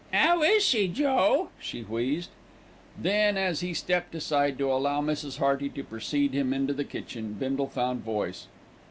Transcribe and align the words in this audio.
"'Ow 0.11 0.41
is 0.41 0.65
she, 0.65 0.87
Joe?" 0.87 1.49
she 1.59 1.83
wheezed. 1.83 2.31
Then 2.97 3.37
as 3.37 3.59
he 3.59 3.71
stepped 3.75 4.15
aside 4.15 4.57
to 4.57 4.71
allow 4.71 4.99
Mrs. 4.99 5.37
Hearty 5.37 5.69
to 5.69 5.83
precede 5.83 6.33
him 6.33 6.55
into 6.55 6.73
the 6.73 6.83
kitchen, 6.83 7.33
Bindle 7.33 7.67
found 7.69 8.03
voice. 8.03 8.47